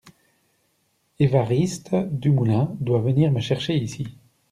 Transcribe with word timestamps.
Évariste 1.19 1.95
Dumoulin 2.09 2.75
doit 2.79 3.01
venir 3.03 3.31
me 3.31 3.39
chercher 3.39 3.75
ici. 3.75 4.17